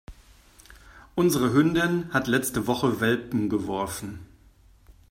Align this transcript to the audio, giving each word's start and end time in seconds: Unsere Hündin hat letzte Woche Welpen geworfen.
Unsere 1.13 1.53
Hündin 1.53 2.11
hat 2.11 2.25
letzte 2.25 2.65
Woche 2.65 3.01
Welpen 3.01 3.49
geworfen. 3.49 4.25